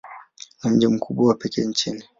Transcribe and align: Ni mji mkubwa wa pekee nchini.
Ni 0.63 0.69
mji 0.69 0.87
mkubwa 0.87 1.27
wa 1.27 1.35
pekee 1.35 1.65
nchini. 1.65 2.03